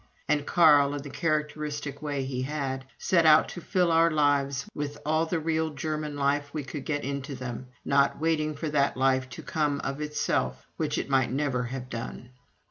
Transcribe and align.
And 0.27 0.47
Carl, 0.47 0.95
in 0.95 1.03
the 1.03 1.11
characteristic 1.11 2.01
way 2.01 2.23
he 2.25 2.41
had, 2.41 2.85
set 2.97 3.23
out 3.23 3.49
to 3.49 3.61
fill 3.61 3.91
our 3.91 4.09
lives 4.09 4.65
with 4.73 4.97
all 5.05 5.27
the 5.27 5.39
real 5.39 5.69
German 5.69 6.15
life 6.17 6.51
we 6.55 6.63
could 6.63 6.85
get 6.85 7.03
into 7.03 7.35
them, 7.35 7.67
not 7.85 8.19
waiting 8.19 8.55
for 8.55 8.69
that 8.69 8.97
life 8.97 9.29
to 9.29 9.43
come 9.43 9.79
of 9.81 10.01
itself 10.01 10.65
which 10.75 10.97
it 10.97 11.07
might 11.07 11.31
never 11.31 11.65
have 11.65 11.87
done. 11.87 12.31